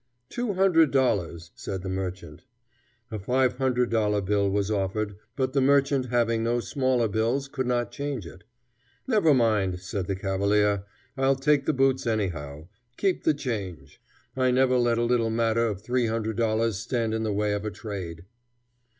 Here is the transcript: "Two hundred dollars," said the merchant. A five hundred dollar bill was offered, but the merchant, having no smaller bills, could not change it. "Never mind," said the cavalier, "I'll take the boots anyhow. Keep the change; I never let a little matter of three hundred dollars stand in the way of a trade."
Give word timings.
"Two 0.29 0.55
hundred 0.55 0.89
dollars," 0.89 1.51
said 1.53 1.83
the 1.83 1.87
merchant. 1.87 2.41
A 3.11 3.19
five 3.19 3.57
hundred 3.57 3.91
dollar 3.91 4.19
bill 4.19 4.49
was 4.49 4.71
offered, 4.71 5.15
but 5.35 5.53
the 5.53 5.61
merchant, 5.61 6.07
having 6.07 6.43
no 6.43 6.59
smaller 6.59 7.07
bills, 7.07 7.47
could 7.47 7.67
not 7.67 7.91
change 7.91 8.25
it. 8.25 8.43
"Never 9.05 9.31
mind," 9.31 9.79
said 9.79 10.07
the 10.07 10.15
cavalier, 10.15 10.85
"I'll 11.15 11.35
take 11.35 11.65
the 11.67 11.71
boots 11.73 12.07
anyhow. 12.07 12.67
Keep 12.97 13.25
the 13.25 13.35
change; 13.35 14.01
I 14.35 14.49
never 14.49 14.79
let 14.79 14.97
a 14.97 15.03
little 15.03 15.29
matter 15.29 15.67
of 15.67 15.83
three 15.83 16.07
hundred 16.07 16.35
dollars 16.35 16.79
stand 16.79 17.13
in 17.13 17.21
the 17.21 17.31
way 17.31 17.53
of 17.53 17.63
a 17.63 17.69
trade." 17.69 18.25